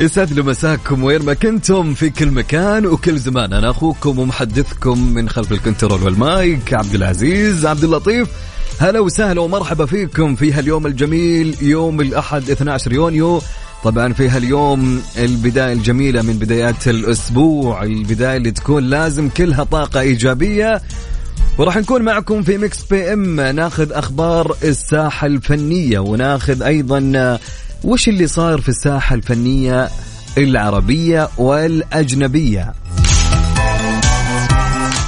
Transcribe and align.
يسعد 0.00 0.32
لي 0.32 0.42
مساكم 0.42 1.04
وين 1.04 1.22
ما 1.22 1.34
كنتم 1.34 1.94
في 1.94 2.10
كل 2.10 2.30
مكان 2.30 2.86
وكل 2.86 3.18
زمان. 3.18 3.52
أنا 3.52 3.70
أخوكم 3.70 4.18
ومحدثكم 4.18 5.14
من 5.14 5.28
خلف 5.28 5.52
ال 5.52 5.58
control 5.58 6.02
وال 6.02 6.31
mic 6.31 6.74
عبد 6.74 6.94
العزيز 6.94 7.66
عبد 7.66 7.84
اللطيف. 7.84 8.28
هلا 8.78 9.00
وسهلا 9.00 9.40
ومرحبا 9.40 9.86
فيكم 9.86 10.34
في 10.34 10.52
هاليوم 10.52 10.86
الجميل 10.86 11.56
يوم 11.62 12.00
الأحد 12.00 12.50
12 12.50 12.92
يونيو. 12.92 13.42
طبعا 13.84 14.12
في 14.12 14.28
هاليوم 14.28 15.02
البداية 15.18 15.72
الجميلة 15.72 16.22
من 16.22 16.38
بدايات 16.38 16.88
الأسبوع 16.88 17.82
البداية 17.82 18.36
اللي 18.36 18.50
تكون 18.50 18.84
لازم 18.84 19.28
كلها 19.28 19.64
طاقة 19.64 20.00
إيجابية. 20.00 20.82
وراح 21.58 21.76
نكون 21.76 22.02
معكم 22.02 22.42
في 22.42 22.58
Mix 22.58 22.84
PM 22.84 23.40
ناخذ 23.40 23.92
أخبار 23.92 24.56
الساحة 24.62 25.26
الفنية 25.26 25.98
وناخذ 25.98 26.62
أيضا 26.62 27.38
وش 27.84 28.08
اللي 28.08 28.26
صار 28.26 28.60
في 28.60 28.68
الساحة 28.68 29.14
الفنية 29.14 29.88
العربية 30.38 31.28
والأجنبية؟ 31.38 32.72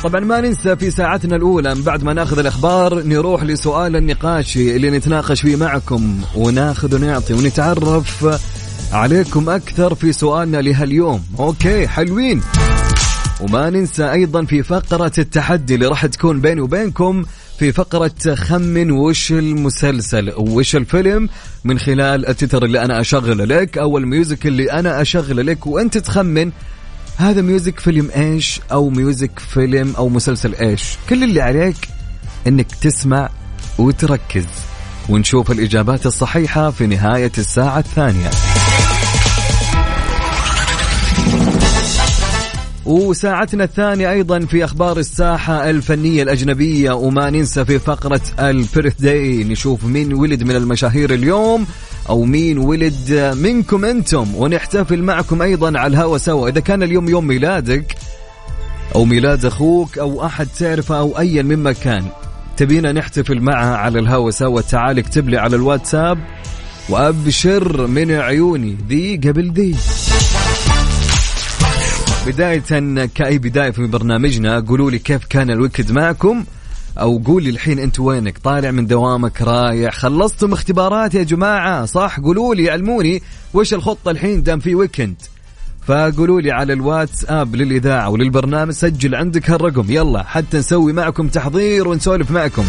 طبعا 0.02 0.20
ما 0.20 0.40
ننسى 0.40 0.76
في 0.76 0.90
ساعتنا 0.90 1.36
الأولى 1.36 1.74
بعد 1.74 2.02
ما 2.02 2.12
ناخذ 2.12 2.38
الأخبار 2.38 3.02
نروح 3.02 3.42
لسؤال 3.42 3.96
النقاشي 3.96 4.76
اللي 4.76 4.90
نتناقش 4.90 5.40
فيه 5.40 5.56
معكم 5.56 6.20
وناخذ 6.34 6.94
ونعطي 6.94 7.34
ونتعرف 7.34 8.38
عليكم 8.92 9.50
أكثر 9.50 9.94
في 9.94 10.12
سؤالنا 10.12 10.56
لهاليوم. 10.56 11.22
أوكي 11.38 11.88
حلوين. 11.88 12.42
وما 13.40 13.70
ننسى 13.70 14.12
أيضا 14.12 14.44
في 14.44 14.62
فقرة 14.62 15.12
التحدي 15.18 15.74
اللي 15.74 15.86
راح 15.86 16.06
تكون 16.06 16.40
بيني 16.40 16.60
وبينكم 16.60 17.24
في 17.60 17.72
فقرة 17.72 18.34
خمن 18.34 18.90
وش 18.90 19.32
المسلسل 19.32 20.32
وش 20.36 20.76
الفيلم؟ 20.76 21.28
من 21.64 21.78
خلال 21.78 22.28
التتر 22.28 22.64
اللي 22.64 22.84
أنا 22.84 23.00
اشغله 23.00 23.44
لك 23.44 23.78
أو 23.78 23.98
ال 23.98 24.06
music 24.06 24.46
اللي 24.46 24.72
أنا 24.72 25.00
اشغله 25.00 25.42
لك 25.42 25.66
وأنت 25.66 25.98
تخمن. 25.98 26.50
هذا 27.16 27.42
music 27.42 27.80
فيلم 27.80 28.10
إيش؟ 28.16 28.60
أو 28.72 28.90
music 28.90 29.38
فيلم 29.38 29.94
أو 29.96 30.08
مسلسل 30.08 30.54
إيش؟ 30.54 30.82
كل 31.08 31.24
اللي 31.24 31.40
عليك 31.40 31.88
إنك 32.46 32.74
تسمع 32.74 33.28
وتركز 33.78 34.46
ونشوف 35.08 35.50
الإجابات 35.50 36.06
الصحيحة 36.06 36.70
في 36.70 36.86
نهاية 36.86 37.32
الساعة 37.38 37.78
الثانية. 37.78 38.30
وساعتنا 42.90 43.64
الثانية 43.64 44.10
أيضا 44.10 44.40
في 44.40 44.64
أخبار 44.64 44.98
الساحة 44.98 45.70
الفنية 45.70 46.22
الأجنبية 46.22 46.92
وما 46.92 47.30
ننسى 47.30 47.64
في 47.64 47.78
فقرة 47.78 48.20
ال 48.40 49.00
birthday 49.00 49.44
نشوف 49.44 49.84
مين 49.84 50.14
ولد 50.14 50.42
من 50.42 50.56
المشاهير 50.56 51.14
اليوم 51.14 51.66
أو 52.08 52.24
مين 52.24 52.58
ولد 52.58 53.32
منكم 53.36 53.84
أنتم. 53.84 54.34
ونحتفل 54.34 55.02
معكم 55.02 55.42
أيضا 55.42 55.78
على 55.78 55.86
الهوا 55.86 56.18
سوا. 56.18 56.48
إذا 56.48 56.60
كان 56.60 56.82
اليوم 56.82 57.08
يوم 57.08 57.26
ميلادك 57.26 57.96
أو 58.94 59.04
ميلاد 59.04 59.44
أخوك 59.44 59.98
أو 59.98 60.26
أحد 60.26 60.48
تعرفه 60.58 60.98
أو 60.98 61.18
أيا 61.18 61.42
مما 61.42 61.72
كان 61.72 62.04
تبينا 62.56 62.92
نحتفل 62.92 63.40
معها 63.40 63.76
على 63.76 63.98
الهوا 63.98 64.30
سوا. 64.30 64.60
تعال 64.60 64.98
اكتب 64.98 65.28
لي 65.28 65.38
على 65.38 65.56
الواتساب 65.56 66.18
وأبشر 66.88 67.86
من 67.86 68.10
عيوني 68.10 68.76
ذي 68.88 69.16
قبل 69.16 69.52
ذي 69.52 69.76
بداية 72.26 73.06
كأي 73.06 73.38
بداية 73.38 73.70
في 73.70 73.86
برنامجنا 73.86 74.60
قولوا 74.60 74.90
لي 74.90 74.98
كيف 74.98 75.24
كان 75.24 75.50
ال 75.50 75.56
weekend 75.56 75.92
معكم؟ 75.92 76.44
أو 76.98 77.18
قولي 77.18 77.50
الحين 77.50 77.78
أنت 77.78 78.00
وينك؟ 78.00 78.38
طالع 78.38 78.70
من 78.70 78.86
دوامك 78.86 79.42
رايح 79.42 79.94
خلصتم 79.94 80.52
اختبارات 80.52 81.14
يا 81.14 81.22
جماعة 81.22 81.84
صح؟ 81.84 82.20
قولوا 82.20 82.54
لي 82.54 82.70
علموني 82.70 83.22
وش 83.54 83.74
الخطة 83.74 84.10
الحين 84.10 84.42
دام 84.42 84.60
في 84.60 84.74
ويكند. 84.74 85.16
فقولوا 85.86 86.40
لي 86.40 86.50
على 86.50 86.72
الواتساب 86.72 87.56
للإذاعة 87.56 88.10
وللبرنامج 88.10 88.72
سجل 88.72 89.14
عندك 89.14 89.50
هالرقم. 89.50 89.86
يلا 89.88 90.22
حتى 90.22 90.58
نسوي 90.58 90.92
معكم 90.92 91.28
تحضير 91.28 91.88
ونسولف 91.88 92.30
معكم. 92.30 92.64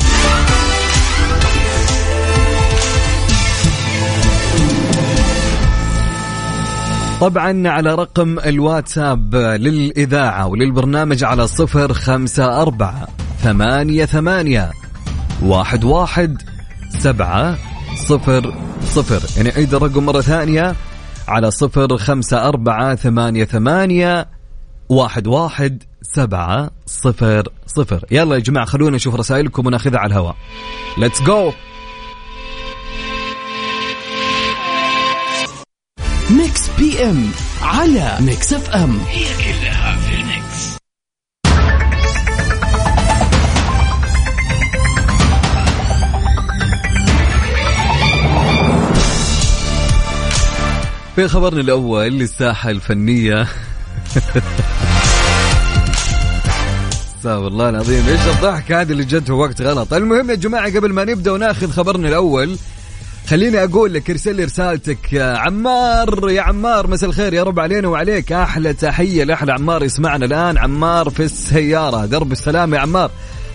طبعا 7.21 7.69
على 7.69 7.95
رقم 7.95 8.39
الواتساب 8.39 9.35
للإذاعة 9.35 10.47
وللبرنامج 10.47 11.23
على 11.23 11.47
صفر 11.47 11.93
خمسة 11.93 12.61
أربعة 12.61 13.07
ثمانية 13.41 14.05
ثمانية 14.05 14.71
واحد 15.43 15.83
واحد 15.83 16.41
سبعة 16.99 17.57
صفر 17.95 18.55
صفر. 18.81 19.37
يعني 19.37 19.49
عيد 19.49 19.73
الرقم 19.73 20.05
مرة 20.05 20.21
ثانية 20.21 20.75
على 21.27 21.51
صفر 21.51 21.97
خمسة 21.97 22.47
أربعة 22.47 22.95
ثمانية 22.95 23.45
ثمانية 23.45 24.27
واحد 24.89 25.27
واحد 25.27 25.83
سبعة 26.01 26.69
صفر 26.85 27.47
صفر. 27.67 28.05
يلا 28.11 28.35
يا 28.35 28.39
جماعة 28.39 28.65
خلونا 28.65 28.95
نشوف 28.95 29.15
رسائلكم 29.15 29.67
وناخذها 29.67 29.99
على 29.99 30.11
الهواء. 30.11 30.35
let's 30.97 31.21
go 31.21 31.51
Mix 36.37 36.69
PM 36.79 37.29
على 37.61 38.17
Mix 38.19 38.53
FM 38.53 38.99
هي 38.99 39.23
كلها 39.23 39.97
في 39.97 40.15
ال 40.15 40.28
mix. 40.28 40.77
في 51.15 51.27
خبرنا 51.27 51.61
الأول 51.61 52.11
للساحة 52.11 52.69
الفنية. 52.69 53.41
استغفر 57.17 57.47
الله 57.47 57.69
العظيم. 57.69 58.07
إيش 58.07 58.27
الضحك 58.35 58.71
هذه 58.71 58.91
اللي 58.91 59.03
جت 59.03 59.23
في 59.23 59.31
وقت 59.31 59.61
غلط. 59.61 59.93
المهم 59.93 60.29
يا 60.29 60.35
جماعة 60.35 60.75
قبل 60.75 60.93
ما 60.93 61.05
نبدأ 61.05 61.31
وناخذ 61.31 61.71
خبرنا 61.71 62.09
الأول 62.09 62.57
خليني 63.31 63.63
أقول 63.63 63.93
لك 63.93 64.09
ارسل 64.09 64.35
لي 64.35 64.43
رسالتك. 64.43 65.13
عمار 65.13 66.29
يا 66.29 66.41
عمار 66.41 66.87
مساء 66.87 67.09
الخير 67.09 67.33
يا 67.33 67.43
رب 67.43 67.59
علينا 67.59 67.87
وعليك. 67.87 68.31
أحلى 68.31 68.73
تحية 68.73 69.23
لأحلى 69.23 69.53
عمار 69.53 69.83
يسمعنا 69.83 70.25
الآن. 70.25 70.57
عمار 70.57 71.09
في 71.09 71.23
السيارة 71.23 72.05
درب 72.05 72.31
السلام 72.31 72.73
يا 72.73 72.79
عمار. 72.79 73.11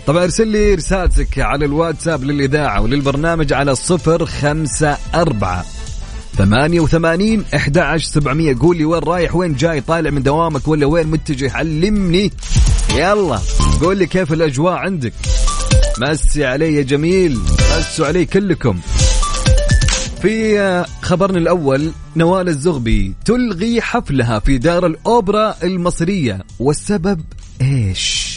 طبعا 0.06 0.24
ارسل 0.24 0.48
لي 0.48 0.74
رسالتك 0.74 1.38
على 1.38 1.64
الواتساب 1.64 2.24
للإذاعة 2.24 2.80
وللبرنامج 2.80 3.52
على 3.52 3.72
الصفر 3.72 4.26
خمسة 4.26 4.96
أربعة 5.14 5.64
ثمانية 6.38 6.80
وثمانين 6.80 7.44
أحد 7.54 7.78
عشر 7.78 8.06
سبعمية. 8.06 8.56
قول 8.60 8.76
لي 8.76 8.84
وين 8.84 9.02
رايح 9.02 9.36
وين 9.36 9.54
جاي 9.54 9.80
طالع 9.80 10.10
من 10.10 10.22
دوامك 10.22 10.68
ولا 10.68 10.86
وين 10.86 11.06
متجه؟ 11.06 11.52
علمني. 11.52 12.32
يلا 12.94 13.38
قول 13.80 13.98
لي 13.98 14.06
كيف 14.06 14.32
الأجواء 14.32 14.74
عندك. 14.74 15.12
مسي 16.00 16.44
علي 16.44 16.74
يا 16.74 16.82
جميل 16.82 17.38
مسوا 17.78 18.06
علي 18.06 18.24
كلكم. 18.24 18.80
في 20.22 20.84
خبرنا 21.02 21.38
الأول 21.38 21.92
نوال 22.16 22.48
الزغبي 22.48 23.14
تلغي 23.24 23.80
حفلها 23.80 24.38
في 24.38 24.58
دار 24.58 24.86
الأوبرا 24.86 25.54
المصرية 25.62 26.38
والسبب 26.58 27.20
إيش؟ 27.60 28.36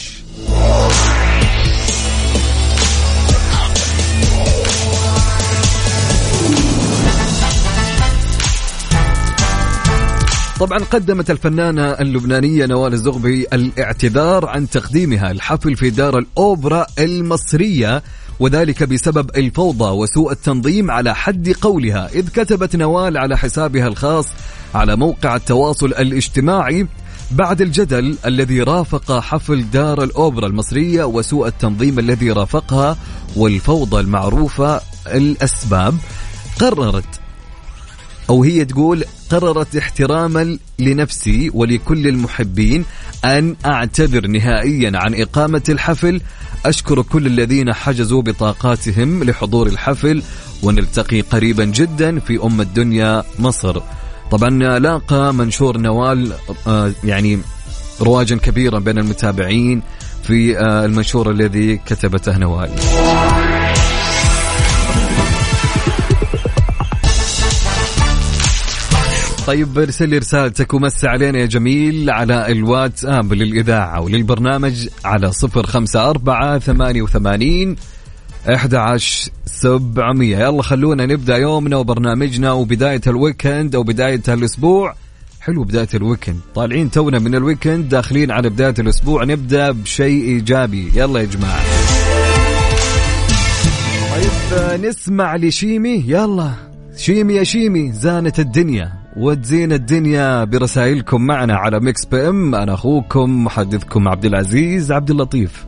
طبعا 10.60 10.78
قدمت 10.78 11.30
الفنانة 11.30 11.90
اللبنانية 11.90 12.66
نوال 12.66 12.92
الزغبي 12.92 13.46
الاعتذار 13.52 14.46
عن 14.46 14.70
تقديمها 14.70 15.30
الحفل 15.30 15.76
في 15.76 15.90
دار 15.90 16.18
الأوبرا 16.18 16.86
المصرية 16.98 18.02
وذلك 18.40 18.82
بسبب 18.82 19.30
الفوضى 19.36 19.90
وسوء 19.90 20.32
التنظيم 20.32 20.90
على 20.90 21.14
حد 21.14 21.52
قولها 21.60 22.08
إذ 22.08 22.28
كتبت 22.28 22.76
نوال 22.76 23.18
على 23.18 23.38
حسابها 23.38 23.88
الخاص 23.88 24.26
على 24.74 24.96
موقع 24.96 25.36
التواصل 25.36 25.86
الاجتماعي 25.86 26.86
بعد 27.30 27.60
الجدل 27.60 28.16
الذي 28.26 28.62
رافق 28.62 29.20
حفل 29.20 29.70
دار 29.70 30.02
الأوبرا 30.02 30.46
المصرية 30.46 31.04
وسوء 31.04 31.46
التنظيم 31.46 31.98
الذي 31.98 32.30
رافقها 32.30 32.96
والفوضى 33.36 34.00
المعروفة 34.00 34.80
الأسباب. 35.06 35.94
قررت 36.60 37.19
أو 38.30 38.44
هي 38.44 38.64
تقول 38.64 39.04
قررت 39.30 39.76
احتراما 39.76 40.58
لنفسي 40.78 41.50
ولكل 41.54 42.06
المحبين 42.06 42.84
أن 43.24 43.56
أعتذر 43.66 44.26
نهائيا 44.26 44.92
عن 44.94 45.14
إقامة 45.14 45.62
الحفل. 45.68 46.20
أشكر 46.66 47.02
كل 47.02 47.26
الذين 47.26 47.72
حجزوا 47.72 48.22
بطاقاتهم 48.22 49.24
لحضور 49.24 49.66
الحفل 49.66 50.22
ونلتقي 50.62 51.20
قريبا 51.20 51.64
جدا 51.64 52.18
في 52.18 52.42
أم 52.42 52.60
الدنيا 52.60 53.22
مصر. 53.38 53.80
طبعا 54.30 54.78
لاقى 54.78 55.34
منشور 55.34 55.78
نوال 55.78 56.32
آه، 56.66 56.92
يعني 57.04 57.38
رواجا 58.00 58.36
كبيرا 58.36 58.78
بين 58.78 58.98
المتابعين 58.98 59.82
في 60.22 60.58
آه، 60.58 60.84
المنشور 60.84 61.30
الذي 61.30 61.76
كتبته 61.76 62.38
نوال. 62.38 62.70
طيب 69.46 69.78
ارسل 69.78 70.08
لي 70.08 70.18
رسالتك 70.18 70.74
ومس 70.74 71.04
علينا 71.04 71.38
يا 71.38 71.46
جميل 71.46 72.10
على 72.10 72.52
الواتساب 72.52 73.32
للإذاعة 73.32 74.00
وللبرنامج 74.00 74.88
على 75.04 75.32
صفر 75.32 75.66
خمسة 75.66 76.10
أربعة 76.10 76.58
ثمانية 76.58 77.02
وثمانين 77.02 77.76
أحد 78.54 78.74
عشر 78.74 79.30
سبعمية. 79.46 80.38
يلا 80.38 80.62
خلونا 80.62 81.06
نبدأ 81.06 81.36
يومنا 81.36 81.76
وبرنامجنا 81.76 82.52
وبداية 82.52 83.00
ال 83.06 83.15
weekend 83.15 83.74
أو 83.74 83.82
بداية 83.82 84.22
الأسبوع. 84.28 84.94
حلو 85.40 85.64
بداية 85.64 85.88
ال 85.94 85.99
weekend. 85.99 86.40
طالعين 86.54 86.90
تونا 86.90 87.18
من 87.18 87.34
ال 87.34 87.41
weekend 87.41 87.88
داخلين 87.88 88.30
على 88.30 88.48
بداية 88.48 88.74
الأسبوع. 88.78 89.24
نبدأ 89.24 89.70
بشيء 89.70 90.24
إيجابي. 90.24 90.90
يلا 90.94 91.20
يا 91.20 91.24
جماعة. 91.24 91.62
طيب 94.10 94.84
نسمع 94.84 95.36
لشيمي. 95.36 96.04
يلا. 96.06 96.52
شيمي 96.96 97.34
يا 97.34 97.44
شيمي 97.44 97.92
زانت 97.92 98.40
الدنيا. 98.40 98.99
وتزين 99.16 99.72
الدنيا 99.72 100.44
برسائلكم 100.44 101.22
معنا 101.26 101.54
على 101.54 101.80
Mix 101.80 102.04
PM 102.04 102.54
أنا 102.54 102.74
أخوكم 102.74 103.44
محدثكم 103.44 104.08
عبد 104.08 104.24
العزيز 104.24 104.92
عبد 104.92 105.10
اللطيف. 105.10 105.66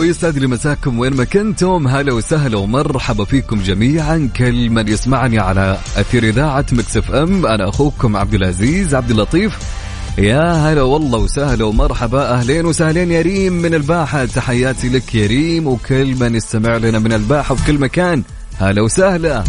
ويسعد 0.00 0.38
لي 0.38 0.46
مساكم 0.46 0.98
وين 0.98 1.16
ما 1.16 1.24
كنتم. 1.24 1.88
هلا 1.88 2.12
وسهلا 2.12 2.58
ومرحبا 2.58 3.24
فيكم 3.24 3.58
جميعا. 3.58 4.30
كل 4.36 4.70
من 4.70 4.88
يسمعني 4.88 5.38
على 5.38 5.78
أثير 5.96 6.22
إذاعة 6.22 6.66
Mix 6.72 7.10
FM 7.10 7.46
أنا 7.46 7.68
أخوكم 7.68 8.16
عبد 8.16 8.34
العزيز 8.34 8.94
عبد 8.94 9.10
اللطيف. 9.10 9.83
يا 10.18 10.52
هلا 10.52 10.82
والله 10.82 11.18
وسهلا 11.18 11.64
ومرحبا. 11.64 12.34
أهلين 12.34 12.66
وسهلين 12.66 13.10
يا 13.10 13.22
ريم 13.22 13.52
من 13.52 13.74
الباحة. 13.74 14.24
تحياتي 14.24 14.88
لك 14.88 15.14
يا 15.14 15.26
ريم 15.26 15.66
وكل 15.66 16.14
من 16.14 16.34
يستمع 16.34 16.76
لنا 16.76 16.98
من 16.98 17.12
الباحة 17.12 17.54
في 17.54 17.66
كل 17.66 17.78
مكان. 17.78 18.22
هلا 18.58 18.82
وسهلا. 18.82 19.44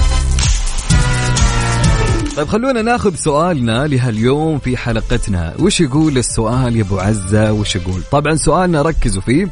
طيب 2.37 2.47
خلونا 2.47 2.81
ناخذ 2.81 3.15
سؤالنا 3.15 3.87
لهاليوم 3.87 4.59
في 4.59 4.77
حلقتنا. 4.77 5.53
وش 5.59 5.81
يقول 5.81 6.17
السؤال 6.17 6.75
يا 6.75 6.81
أبو 6.81 6.99
عزة؟ 6.99 7.51
وش 7.53 7.75
يقول؟ 7.75 8.01
طبعا 8.11 8.35
سؤالنا 8.35 8.81
ركزوا 8.81 9.21
فيه. 9.21 9.51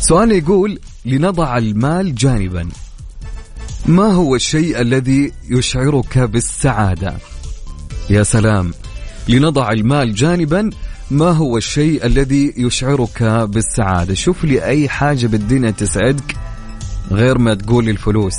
سؤال 0.00 0.32
يقول 0.32 0.78
لنضع 1.04 1.58
المال 1.58 2.14
جانبا 2.14 2.68
ما 3.86 4.12
هو 4.12 4.34
الشيء 4.34 4.80
الذي 4.80 5.32
يشعرك 5.50 6.18
بالسعادة؟ 6.18 7.14
يا 8.10 8.22
سلام. 8.22 8.72
لنضع 9.28 9.72
المال 9.72 10.14
جانبا. 10.14 10.70
ما 11.10 11.30
هو 11.30 11.56
الشيء 11.56 12.06
الذي 12.06 12.54
يشعرك 12.56 13.22
بالسعادة؟ 13.22 14.14
شوف 14.14 14.44
لي 14.44 14.64
أي 14.64 14.88
حاجة 14.88 15.26
بالدنيا 15.26 15.70
تسعدك 15.70 16.36
غير 17.10 17.38
ما 17.38 17.54
تقول 17.54 17.88
الفلوس. 17.88 18.34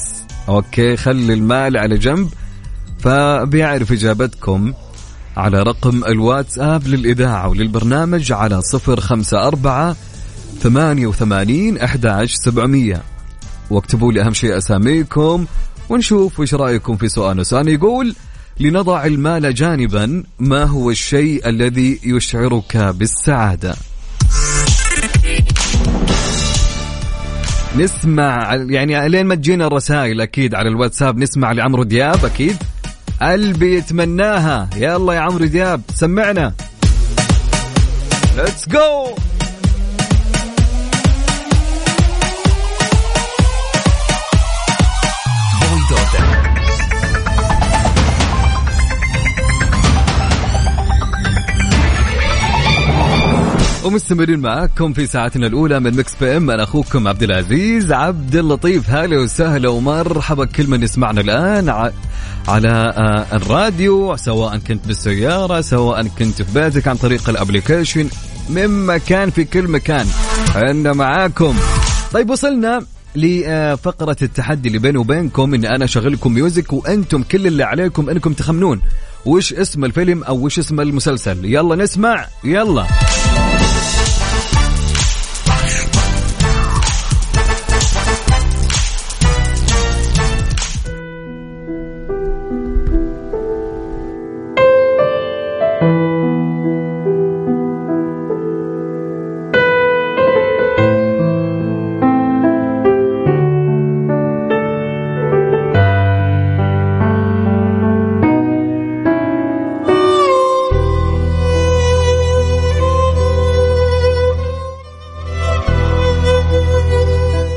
أوكي 0.50 0.98
خلي 0.98 1.34
المال 1.34 1.78
على 1.78 1.98
جنب. 1.98 2.30
فبيعرف 3.00 3.92
إجابتكم 3.92 4.74
على 5.38 5.64
رقم 5.64 6.04
الواتساب 6.04 6.88
للإذاعة 6.88 7.50
وللبرنامج 7.50 8.32
على 8.32 8.62
صفر 8.62 9.00
خمسة 9.00 9.48
أربعة 9.48 9.96
ثمانية 10.60 11.08
وثمانين 11.08 11.78
أحد 11.78 12.26
سبعمية. 12.26 13.02
واكتبوا 13.70 14.12
لي 14.12 14.22
أهم 14.22 14.34
شيء 14.34 14.58
أساميكم 14.58 15.46
ونشوف 15.90 16.40
وش 16.40 16.54
رأيكم 16.54 16.98
في 16.98 17.08
سؤالنا 17.08 17.44
سؤال 17.44 17.68
يقول 17.68 18.16
لنضع 18.60 19.06
المال 19.06 19.54
جانبا. 19.54 20.24
ما 20.40 20.64
هو 20.64 20.92
الشيء 20.92 21.50
الذي 21.50 22.00
يشعرك 22.04 22.78
بالسعادة؟ 22.78 23.76
نسمع 27.78 28.56
يعني 28.56 29.10
لين 29.10 29.26
ما 29.26 29.36
تجينا 29.36 29.68
الرسائل 29.68 30.22
أكيد 30.22 30.56
على 30.56 30.70
الواتساب 30.70 31.18
نسمع 31.18 31.52
لعمرو 31.52 31.84
دياب 31.84 32.26
أكيد. 32.26 32.58
قلبي 33.22 33.78
يتمناها. 33.78 34.70
يلا 34.76 35.14
يا 35.14 35.20
عمرو 35.20 35.46
دياب 35.46 35.82
سمعنا. 35.96 36.54
let's 38.38 38.70
go 38.70 39.16
ومستمرين 53.86 54.40
معاكم 54.40 54.94
في 54.94 55.08
ساعتنا 55.08 55.48
الأولى 55.48 55.80
من 55.80 55.98
Mix 55.98 56.16
PM. 56.22 56.52
أنا 56.52 56.64
أخوكم 56.64 57.08
عبد 57.08 57.24
العزيز 57.24 57.92
عبد 57.92 58.36
اللطيف 58.36 58.90
هلا 58.90 59.18
وسهلا 59.18 59.70
ومرحبا 59.70 60.46
كل 60.46 60.68
من 60.68 60.84
يسمعنا 60.84 61.22
الآن 61.22 61.70
على 62.48 62.94
آه، 62.98 63.36
الراديو 63.36 64.16
سواء 64.16 64.58
كنت 64.58 64.88
بالسيارة 64.88 65.62
سواء 65.62 66.08
كنت 66.08 66.42
في 66.42 66.60
بيتك 66.60 66.88
عن 66.88 66.96
طريق 66.96 67.30
ال 67.30 67.36
application 67.36 68.10
من 68.50 68.86
مكان 68.86 69.30
في 69.30 69.44
كل 69.44 69.68
مكان. 69.68 70.06
إحنا 70.50 70.94
معاكم. 70.94 71.56
طيب 72.14 72.30
وصلنا 72.30 72.86
لفقرة 73.16 74.18
التحدي 74.22 74.68
اللي 74.68 74.80
بيني 74.80 74.98
وبينكم 74.98 75.54
اني 75.54 75.76
أنا 75.76 75.86
اشغلكم 75.86 76.34
music 76.34 76.74
وأنتم 76.74 77.24
كل 77.24 77.48
اللي 77.48 77.64
عليكم 77.64 78.10
إنكم 78.10 78.34
تخمنون. 78.34 78.82
وش 79.26 79.54
اسم 79.54 79.86
الفيلم 79.86 80.24
أو 80.24 80.46
وش 80.46 80.60
اسم 80.60 80.82
المسلسل؟ 80.82 81.46
يلا 81.46 81.76
نسمع. 81.76 82.26
يلا. 82.44 82.86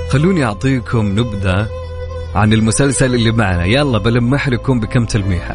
خلوني 0.09 0.45
أعطيكم 0.45 1.07
نبذة 1.19 1.69
عن 2.35 2.53
المسلسل 2.53 3.15
اللي 3.15 3.31
معنا. 3.31 3.65
يلا 3.65 3.99
بلمح 3.99 4.49
لكم 4.49 4.81
بكم 4.81 5.05
تلميحة. 5.05 5.55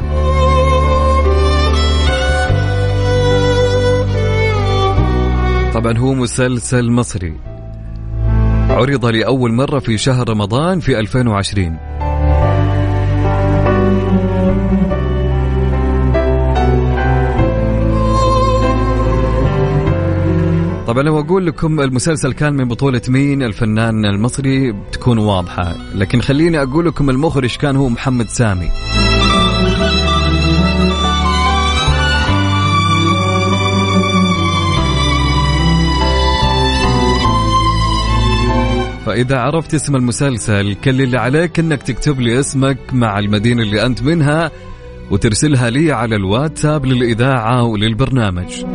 طبعا 5.74 5.98
هو 5.98 6.14
مسلسل 6.14 6.92
مصري. 6.92 7.40
عرض 8.70 9.06
لأول 9.06 9.54
مرة 9.54 9.80
في 9.80 9.98
شهر 9.98 10.30
رمضان 10.30 10.80
في 10.80 11.00
2020 11.00 11.93
طبعا 20.94 21.04
لو 21.04 21.20
أقول 21.20 21.46
لكم 21.46 21.80
المسلسل 21.80 22.34
كان 22.34 22.54
من 22.54 22.68
بطولة 22.68 23.02
مين؟ 23.08 23.44
الفنان 23.44 24.06
المصري 24.06 24.72
بتكون 24.72 25.18
واضحة. 25.18 25.76
لكن 25.96 26.22
خليني 26.22 26.62
أقول 26.62 26.86
لكم 26.86 27.10
المخرج 27.10 27.56
كان 27.56 27.76
هو؟ 27.76 27.90
محمد 27.90 28.30
سامي. 28.30 28.70
فإذا 39.06 39.38
عرفت 39.38 39.74
اسم 39.74 39.96
المسلسل 39.96 40.76
كل 40.76 41.02
اللي 41.02 41.18
عليك 41.18 41.60
إنك 41.60 41.84
تكتب 41.84 42.20
لي 42.20 42.40
اسمك 42.40 42.78
مع 42.94 43.20
المدينة 43.20 43.64
اللي 43.64 43.86
أنت 43.86 44.04
منها 44.04 44.52
وترسلها 45.12 45.70
لي 45.70 45.92
على 45.92 46.16
الواتساب 46.16 46.86
للإذاعة 46.86 47.64
وللبرنامج. 47.64 48.66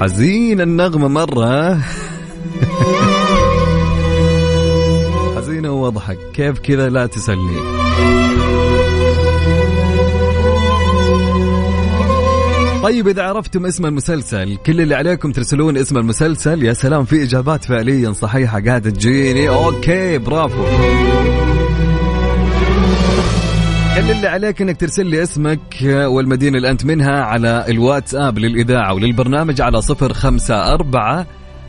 حزين 0.00 0.60
النغمة 0.60 1.08
مرة. 1.08 1.80
حزينة 5.36 5.72
وضحك. 5.72 6.18
كيف 6.34 6.58
كذا 6.58 6.88
لا 6.88 7.06
تسلني. 7.06 7.58
طيب 12.82 13.08
إذا 13.08 13.22
عرفتم 13.22 13.66
اسم 13.66 13.86
المسلسل 13.86 14.56
كل 14.56 14.80
اللي 14.80 14.94
عليكم 14.94 15.32
ترسلون 15.32 15.76
اسم 15.76 15.98
المسلسل. 15.98 16.62
يا 16.62 16.72
سلام 16.72 17.04
في 17.04 17.22
إجابات 17.22 17.64
فعليا 17.64 18.12
صحيحة. 18.12 18.60
قاعدة 18.60 18.90
تجيني. 18.90 19.48
أوكي 19.48 20.18
برافو. 20.18 20.64
كل 23.98 24.10
اللي 24.10 24.26
عليك 24.28 24.62
إنك 24.62 24.80
ترسل 24.80 25.06
لي 25.06 25.22
اسمك 25.22 25.60
والمدينة 25.82 26.56
اللي 26.56 26.70
أنت 26.70 26.84
منها 26.84 27.22
على 27.24 27.64
الواتساب 27.68 28.38
للإذاعة 28.38 28.94
وللبرنامج 28.94 29.60
على 29.60 29.82
صفر 29.82 30.12
خمسة 30.12 30.74
أربعة 30.74 31.26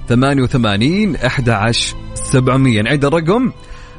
ثمانية 0.07 0.43
وثمانين 0.43 1.15
أحد 1.15 1.49
عشر 1.49 1.95
سبعمية. 2.13 2.81
نعيد 2.81 3.05
الرقم 3.05 3.51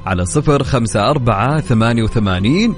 على 0.06 0.24
صفر 0.24 0.62
خمسة 0.62 1.10
أربعة 1.10 1.60
ثمانية 1.60 2.02
وثمانين 2.02 2.74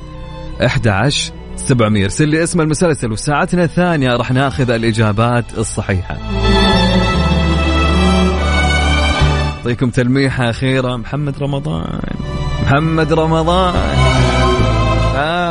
أحد 0.67 0.89
عشر 0.89 1.33
سبعمية. 1.57 2.05
ارسل 2.05 2.29
لي 2.29 2.43
اسم 2.43 2.61
المسلسل 2.61 3.13
وساعتنا 3.13 3.65
الثانية 3.65 4.17
راح 4.17 4.33
ناخذ 4.33 4.71
الإجابات 4.71 5.59
الصحيحة. 5.59 6.17
أعطيكم 9.57 9.91
تلميحة 9.91 10.51
أخيرة. 10.51 10.97
محمد 10.97 11.39
رمضان. 11.43 12.01
محمد 12.63 13.13
رمضان. 13.13 13.75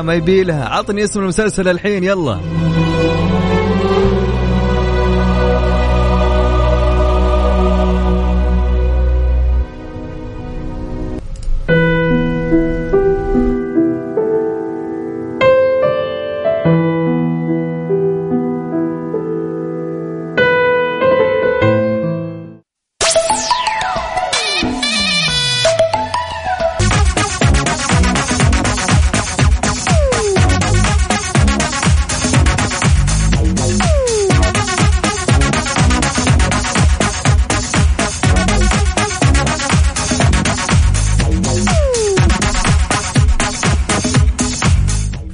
ما 0.01 0.13
يبي 0.13 0.43
لها. 0.43 0.65
عطني 0.65 1.03
اسم 1.03 1.19
المسلسل 1.19 1.67
الحين 1.67 2.03
يلا. 2.03 2.39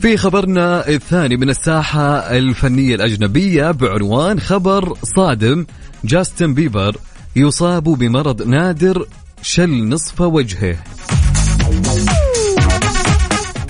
في 0.07 0.17
خبرنا 0.17 0.87
الثاني 0.87 1.37
من 1.37 1.49
الساحة 1.49 2.09
الفنية 2.09 2.95
الأجنبية 2.95 3.71
بعنوان 3.71 4.39
خبر 4.39 4.93
صادم. 5.03 5.65
جاستن 6.05 6.53
بيبر 6.53 6.97
يصاب 7.35 7.83
بمرض 7.83 8.41
نادر 8.41 9.05
شل 9.41 9.89
نصف 9.89 10.21
وجهه. 10.21 10.77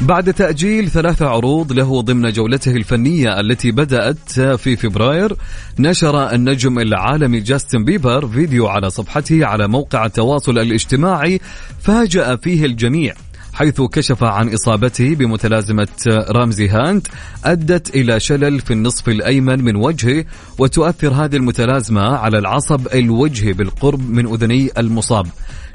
بعد 0.01 0.34
تأجيل 0.34 0.89
ثلاثة 0.89 1.27
عروض 1.27 1.74
له 1.74 2.01
ضمن 2.01 2.32
جولته 2.32 2.72
الفنية 2.72 3.39
التي 3.39 3.72
بدأت 3.72 4.39
في 4.39 4.75
فبراير 4.75 5.36
نشر 5.79 6.32
النجم 6.32 6.79
العالمي 6.79 7.39
جاستن 7.39 7.84
بيبر 7.84 8.27
فيديو 8.27 8.67
على 8.67 8.89
صفحته 8.89 9.46
على 9.46 9.67
موقع 9.67 10.06
التواصل 10.06 10.60
الاجتماعي 10.60 11.41
فاجأ 11.82 12.36
فيه 12.36 12.65
الجميع. 12.65 13.13
حيث 13.57 13.81
كشف 13.81 14.23
عن 14.23 14.53
إصابته 14.53 15.15
بمتلازمة 15.15 15.87
رامزي 16.07 16.67
هانت 16.67 17.07
أدت 17.45 17.95
إلى 17.95 18.19
شلل 18.19 18.59
في 18.59 18.73
النصف 18.73 19.09
الأيمن 19.09 19.63
من 19.63 19.75
وجهه 19.75 20.25
وتؤثر 20.57 21.13
هذه 21.13 21.35
المتلازمة 21.35 22.01
على 22.01 22.37
العصب 22.37 22.87
الوجهي 22.93 23.53
بالقرب 23.53 24.09
من 24.09 24.25
أذني 24.25 24.69
المصاب. 24.77 25.27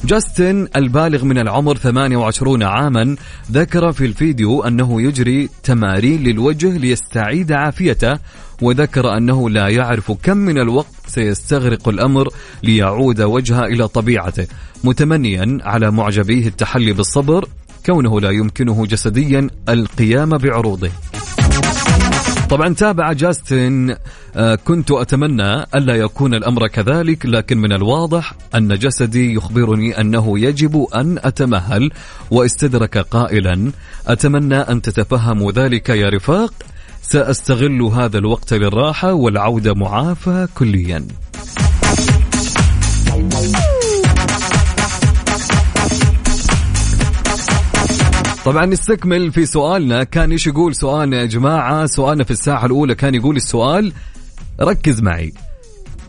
جاستن 0.05 0.69
البالغ 0.77 1.25
من 1.25 1.39
العمر 1.39 1.77
28 1.77 2.63
عاما 2.63 3.17
ذكر 3.53 3.93
في 3.93 4.05
الفيديو 4.05 4.63
أنه 4.63 5.03
يجري 5.03 5.49
تمارين 5.63 6.23
للوجه 6.23 6.77
ليستعيد 6.79 7.53
عافيته 7.53 8.19
وذكر 8.63 9.17
أنه 9.17 9.51
لا 9.51 9.69
يعرف 9.69 10.13
كم 10.13 10.37
من 10.37 10.59
الوقت 10.59 10.95
سيستغرق 11.07 11.89
الأمر 11.89 12.29
ليعود 12.63 13.21
وجهه 13.21 13.65
إلى 13.65 13.89
طبيعته 13.89 14.47
متمنيا 14.85 15.59
على 15.63 15.91
معجبيه 15.91 16.47
التحلي 16.47 16.93
بالصبر 16.93 17.49
كونه 17.87 18.21
لا 18.21 18.31
يمكنه 18.31 18.87
جسديا 18.87 19.49
القيام 19.69 20.31
بعروضه. 20.31 20.91
طبعا 22.51 22.75
تابع 22.75 23.13
جاستن 23.13 23.97
آه، 24.37 24.55
كنت 24.55 24.91
أتمنى 24.91 25.63
ألا 25.75 25.95
يكون 25.95 26.35
الأمر 26.35 26.67
كذلك 26.67 27.27
لكن 27.27 27.59
من 27.59 27.73
الواضح 27.73 28.35
أن 28.55 28.79
جسدي 28.79 29.35
يخبرني 29.35 30.01
أنه 30.01 30.39
يجب 30.39 30.87
أن 30.95 31.19
أتمهل 31.19 31.91
واستدرك 32.31 32.99
قائلا. 32.99 33.73
أتمنى 34.07 34.57
أن 34.57 34.83
تتفهموا 34.83 35.53
ذلك 35.53 35.89
يا 35.89 36.09
رفاق. 36.09 36.55
سأستغل 37.03 37.83
هذا 37.83 38.19
الوقت 38.19 38.55
للراحة 38.55 39.13
والعودة 39.13 39.75
معافى 39.75 40.49
كليا. 40.55 41.07
طبعا 48.45 48.67
نستكمل 48.67 49.33
في 49.33 49.47
سؤالنا. 49.47 50.05
كان 50.05 50.31
إيش 50.33 50.47
يقول 50.47 50.75
سؤالنا 50.75 51.21
يا 51.21 51.27
جماعة؟ 51.27 51.87
سؤالنا 51.87 52.25
في 52.25 52.31
الساعة 52.31 52.67
الأولى 52.67 52.95
كان 52.95 53.15
يقول 53.15 53.37
السؤال 53.37 53.93
ركز 54.61 55.01
معي. 55.01 55.33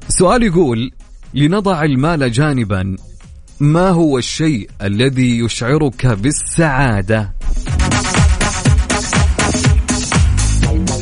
سؤال 0.07 0.43
يقول 0.43 0.91
لنضع 1.33 1.83
المال 1.83 2.31
جانبا 2.31 2.95
ما 3.59 3.89
هو 3.89 4.17
الشيء 4.17 4.69
الذي 4.81 5.39
يشعرك 5.39 6.07
بالسعادة؟ 6.07 7.33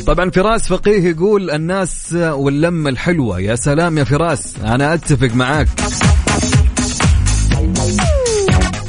طبعا 0.06 0.30
فراس 0.30 0.68
فقيه 0.68 1.08
يقول 1.08 1.50
الناس 1.50 2.12
واللمة 2.12 2.90
الحلوة. 2.90 3.40
يا 3.40 3.54
سلام 3.54 3.98
يا 3.98 4.04
فراس 4.04 4.54
أنا 4.64 4.94
أتفق 4.94 5.34
معاك. 5.34 5.68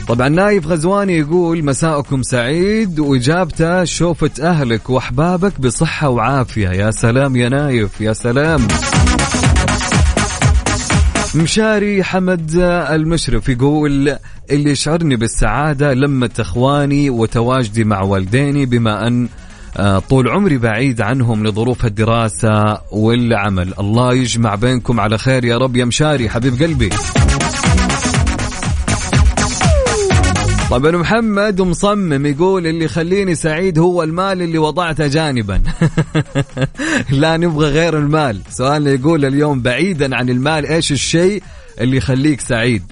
طبعا 0.07 0.29
نايف 0.29 0.67
غزواني 0.67 1.17
يقول 1.17 1.65
مساءكم 1.65 2.23
سعيد 2.23 2.99
وإجابته 2.99 3.83
شوفة 3.83 4.31
أهلك 4.41 4.89
وأحبابك 4.89 5.61
بصحة 5.61 6.09
وعافية. 6.09 6.69
يا 6.69 6.91
سلام 6.91 7.35
يا 7.35 7.49
نايف 7.49 8.01
يا 8.01 8.13
سلام. 8.13 8.67
مشاري 11.35 12.03
حمد 12.03 12.51
المشرف 12.89 13.49
يقول 13.49 14.17
اللي 14.51 14.71
يشعرني 14.71 15.15
بالسعادة 15.15 15.93
لما 15.93 16.29
إخواني 16.39 17.09
وتواجدي 17.09 17.83
مع 17.83 18.01
والديني 18.01 18.65
بما 18.65 19.07
أن 19.07 19.27
آه، 19.77 19.99
طول 19.99 20.29
عمري 20.29 20.57
بعيد 20.57 21.01
عنهم 21.01 21.47
لظروف 21.47 21.85
الدراسة 21.85 22.81
والعمل. 22.91 23.73
الله 23.79 24.13
يجمع 24.13 24.55
بينكم 24.55 24.99
على 24.99 25.17
خير 25.17 25.45
يا 25.45 25.57
رب 25.57 25.75
يا 25.75 25.85
مشاري 25.85 26.29
حبيب 26.29 26.61
قلبي. 26.61 26.89
طبعا 30.73 30.91
محمد 30.91 31.61
مصمم 31.61 32.25
يقول 32.25 32.67
اللي 32.67 32.85
يخليني 32.85 33.35
سعيد 33.35 33.79
هو 33.79 34.03
المال 34.03 34.41
اللي 34.41 34.57
وضعته 34.57 35.07
جانبا. 35.07 35.61
لا 37.21 37.37
نبغى 37.37 37.67
غير 37.67 37.97
المال. 37.97 38.41
سؤالنا 38.49 38.91
يقول 38.91 39.25
اليوم 39.25 39.61
بعيدا 39.61 40.15
عن 40.15 40.29
المال 40.29 40.65
إيش 40.65 40.91
الشيء 40.91 41.43
اللي 41.81 41.97
يخليك 41.97 42.41
سعيد؟ 42.41 42.83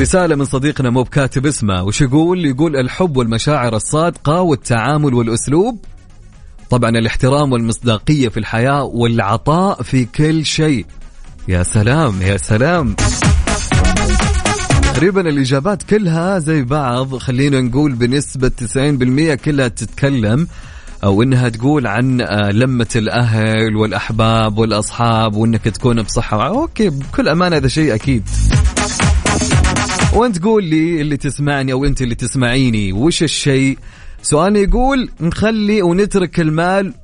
رسالة 0.00 0.36
من 0.36 0.44
صديقنا 0.44 0.90
مو 0.90 1.02
بكاتب 1.02 1.46
اسمه 1.46 1.82
وش 1.82 2.00
يقول؟ 2.00 2.46
يقول 2.46 2.76
الحب 2.76 3.16
والمشاعر 3.16 3.76
الصادقة 3.76 4.40
والتعامل 4.40 5.14
والأسلوب. 5.14 5.84
طبعا 6.70 6.90
الاحترام 6.90 7.52
والمصداقية 7.52 8.28
في 8.28 8.36
الحياة 8.36 8.84
والعطاء 8.84 9.82
في 9.82 10.04
كل 10.04 10.44
شيء. 10.44 10.86
يا 11.48 11.62
سلام 11.62 12.22
يا 12.22 12.36
سلام. 12.36 12.96
تقريبا 14.82 15.20
الإجابات 15.20 15.82
كلها 15.82 16.38
زي 16.38 16.62
بعض. 16.62 17.16
خلينا 17.16 17.60
نقول 17.60 17.92
بنسبة 17.92 18.48
90% 18.48 19.34
كلها 19.34 19.68
تتكلم 19.68 20.48
أو 21.04 21.22
إنها 21.22 21.48
تقول 21.48 21.86
عن 21.86 22.20
آه، 22.20 22.50
لمة 22.50 22.88
الأهل 22.96 23.76
والأحباب 23.76 24.58
والأصحاب 24.58 25.34
وإنك 25.34 25.64
تكون 25.64 26.02
بصحة. 26.02 26.46
أوكي 26.46 26.88
بكل 26.88 27.28
أمانة 27.28 27.56
هذا 27.56 27.68
شيء 27.68 27.94
أكيد. 27.94 28.28
وأنت 30.14 30.42
قول 30.42 30.64
لي 30.64 31.00
اللي 31.00 31.16
تسمعني 31.16 31.72
أو 31.72 31.84
أنت 31.84 32.02
اللي 32.02 32.14
تسمعيني 32.14 32.92
وش 32.92 33.22
الشيء؟ 33.22 33.78
سؤالي 34.22 34.62
يقول 34.62 35.10
نخلي 35.20 35.82
ونترك 35.82 36.40
المال 36.40 36.94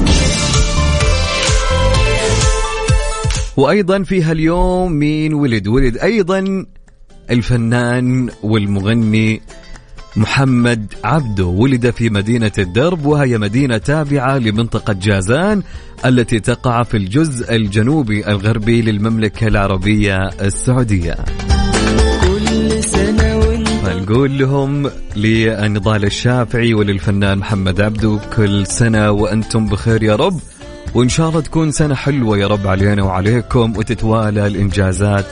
وأيضا 3.58 4.04
في 4.04 4.24
هاليوم 4.24 4.92
مين 4.92 5.34
ولد 5.34 5.68
ولد 5.68 5.98
أيضا 5.98 6.66
الفنان 7.30 8.30
والمغني 8.44 9.42
محمد 10.16 10.94
عبده. 11.04 11.46
ولد 11.46 11.90
في 11.90 12.10
مدينة 12.10 12.52
الدرب 12.60 13.06
وهي 13.06 13.38
مدينة 13.38 13.78
تابعة 13.78 14.38
لمنطقة 14.38 14.94
جازان 14.94 15.64
التي 16.06 16.40
تقع 16.40 16.84
في 16.84 16.98
الجزء 16.98 17.56
الجنوبي 17.56 18.28
الغربي 18.28 18.82
للمملكة 18.82 19.48
العربية 19.48 20.18
السعودية. 20.42 21.16
كل 22.22 22.84
سنة 22.84 23.32
لهم 24.28 24.92
لنضال 25.16 26.06
الشافعي 26.06 26.74
وللفنان 26.74 27.38
محمد 27.38 27.82
عبده 27.82 28.20
كل 28.36 28.68
سنة 28.68 29.12
وأنتم 29.12 29.66
بخير 29.66 30.04
يا 30.04 30.16
رب. 30.16 30.40
وإن 30.96 31.10
شاء 31.10 31.30
الله 31.30 31.42
تكون 31.42 31.72
سنة 31.72 31.96
حلوة 31.96 32.38
يا 32.38 32.48
رب 32.48 32.68
علينا 32.68 33.04
وعليكم 33.04 33.78
وتتوالى 33.78 34.48
الإنجازات 34.48 35.26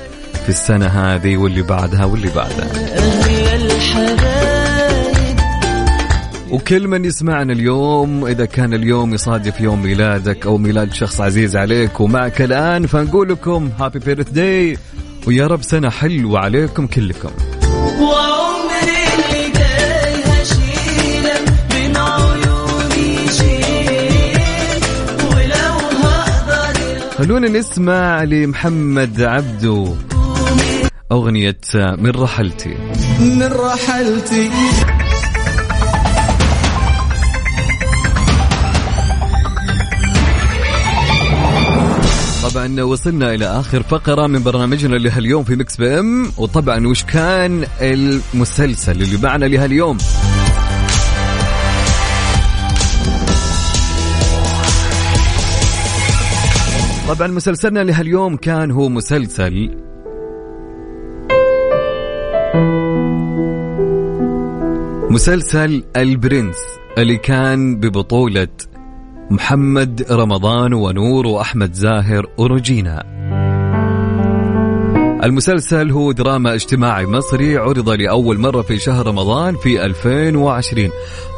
في 0.50 0.56
السنة 0.56 0.88
هذه 0.88 1.38
واللي 1.38 1.62
بعدها 1.62 2.06
واللي 2.06 2.30
بعدها. 2.36 2.68
وكل 6.52 6.88
من 6.88 7.06
يسمعنا 7.06 7.54
اليوم 7.54 8.26
إذا 8.26 8.46
كان 8.46 8.74
اليوم 8.74 9.14
يصادف 9.14 9.62
يوم 9.62 9.82
ميلادك 9.82 10.46
أو 10.46 10.58
ميلاد 10.58 10.94
شخص 10.94 11.22
عزيز 11.22 11.56
عليك 11.56 12.00
ومعك 12.00 12.42
الآن 12.42 12.86
فنقول 12.86 13.30
لكم 13.30 13.70
هابي 13.80 14.00
بيرث 14.00 14.30
داي 14.30 14.78
ويا 15.28 15.48
رب 15.48 15.62
سنة 15.62 15.90
حلوة 15.90 16.40
عليكم 16.40 16.88
كلكم. 16.88 17.30
خلونا 27.18 27.50
نسمع 27.50 28.24
لمحمد 28.24 29.22
عبده 29.22 30.09
أغنية 31.12 31.58
من 31.76 32.10
رحلتي. 32.10 32.76
من 33.20 33.44
رحلتي. 33.44 34.50
طبعا 42.44 42.82
وصلنا 42.84 43.34
إلى 43.34 43.46
آخر 43.46 43.84
فقرة 43.84 44.28
من 44.28 44.44
برنامجنا 44.44 44.96
لهاليوم 44.96 45.44
في 45.44 45.56
مكس 45.56 45.78
بي 45.78 46.00
إم. 46.00 46.32
وطبعا 46.38 46.88
وش 46.88 47.04
كان 47.04 47.66
المسلسل 47.82 49.02
اللي 49.02 49.18
معنا 49.24 49.46
لهاليوم؟ 49.46 49.98
طبعا 57.08 57.28
مسلسلنا 57.28 57.80
لهاليوم 57.80 58.38
كان 58.38 58.72
هو 58.72 58.90
مسلسل 58.90 59.89
مسلسل 65.12 65.84
البرنس 65.96 66.58
اللي 66.98 67.18
كان 67.18 67.76
ببطولة 67.76 68.48
محمد 69.32 70.06
رمضان 70.12 70.74
ونور 70.74 71.28
وأحمد 71.28 71.74
زاهر 71.74 72.30
وروجينا 72.38 73.04
المسلسل 75.24 75.92
هو 75.92 76.12
دراما 76.12 76.54
اجتماعي 76.54 77.06
مصري 77.06 77.58
عرض 77.58 77.90
لأول 77.90 78.38
مرة 78.40 78.62
في 78.62 78.80
شهر 78.80 79.08
رمضان 79.08 79.56
في 79.56 79.86
2020 79.86 80.90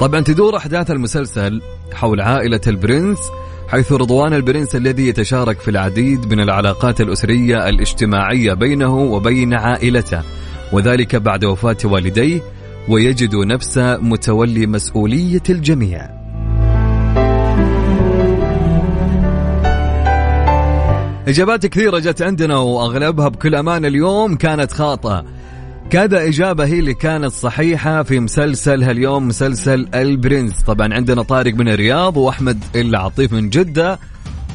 طبعا 0.01 0.19
تدور 0.19 0.57
أحداث 0.57 0.91
المسلسل 0.91 1.61
حول 1.93 2.21
عائلة 2.21 2.61
البرنس 2.67 3.19
حيث 3.67 3.91
رضوان 3.91 4.33
البرنس 4.33 4.75
الذي 4.75 5.07
يتشارك 5.07 5.59
في 5.59 5.71
العديد 5.71 6.33
من 6.33 6.39
العلاقات 6.39 7.01
الأسرية 7.01 7.69
الاجتماعية 7.69 8.53
بينه 8.53 8.95
وبين 8.95 9.53
عائلته 9.53 10.21
وذلك 10.73 11.15
بعد 11.15 11.45
وفاة 11.45 11.77
والديه. 11.85 12.41
ويجد 12.89 13.35
نفسه 13.35 13.97
متولي 13.97 14.67
مسؤولية 14.67 15.43
الجميع. 15.49 16.09
إجابات 21.27 21.65
كثيرة 21.65 21.99
جت 21.99 22.21
عندنا 22.21 22.57
وأغلبها 22.57 23.27
بكل 23.27 23.55
أمانة 23.55 23.87
اليوم 23.87 24.35
كانت 24.35 24.71
خاطئة. 24.71 25.25
كذا 25.89 26.27
إجابة 26.27 26.65
هي 26.65 26.79
اللي 26.79 26.93
كانت 26.93 27.31
صحيحة 27.31 28.03
في 28.03 28.19
مسلسل 28.19 28.83
هاليوم 28.83 29.27
مسلسل 29.27 29.87
البرنس. 29.95 30.61
طبعا 30.61 30.93
عندنا 30.93 31.21
طارق 31.21 31.53
من 31.53 31.69
الرياض 31.69 32.17
وأحمد 32.17 32.63
العطيف 32.75 33.33
من 33.33 33.49
جدة 33.49 33.99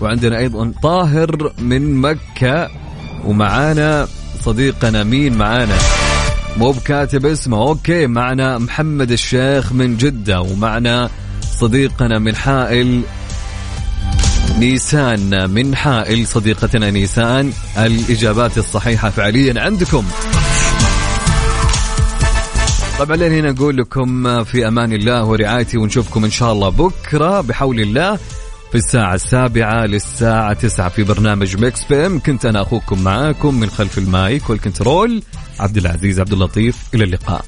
وعندنا 0.01 0.39
أيضا 0.39 0.73
طاهر 0.83 1.53
من 1.59 1.95
مكة 1.95 2.69
ومعانا 3.25 4.07
صديقنا 4.45 5.05
مين 5.05 5.39
معانا؟ 5.39 5.75
مو 6.59 6.71
بكاتب 6.71 7.27
اسمه. 7.27 7.59
أوكي 7.59 8.07
معنا 8.07 8.59
محمد 8.59 9.11
الشيخ 9.11 9.73
من 9.73 9.97
جدة 9.97 10.40
ومعنا 10.40 11.11
صديقنا 11.42 12.19
من 12.19 12.37
حائل 12.37 13.03
نيسان 14.59 15.51
من 15.51 15.77
حائل 15.77 16.27
صديقتنا 16.27 16.90
نيسان. 16.90 17.53
الإجابات 17.79 18.59
الصحيحة 18.59 19.11
فعليا 19.11 19.62
عندكم. 19.62 20.05
طبعا 22.99 23.16
لين 23.16 23.33
هنا 23.33 23.53
نقول 23.53 23.77
لكم 23.77 24.45
في 24.45 24.69
أمان 24.69 24.92
الله 24.92 25.25
ورعايته 25.25 25.79
ونشوفكم 25.79 26.25
إن 26.25 26.31
شاء 26.31 26.53
الله 26.53 26.69
بكرة 26.69 27.40
بحول 27.40 27.81
الله. 27.81 28.19
الساعة 28.77 29.15
السابعة 29.15 29.87
للساعة 29.87 30.53
تسعة 30.53 30.89
في 30.89 31.03
برنامج 31.03 31.57
Mix 31.57 31.85
PM 31.85 32.21
كنت 32.21 32.47
أنا 32.47 32.62
أخوكم 32.62 33.03
معاكم 33.03 33.61
من 33.61 33.71
خلف 33.71 33.99
ال 33.99 34.12
mic 34.12 34.51
وال 34.51 34.65
control. 34.65 35.23
عبد 35.61 35.77
العزيز 35.77 36.21
عبد 36.21 36.33
اللطيف 36.33 36.77
إلى 36.95 37.05
اللقاء. 37.05 37.45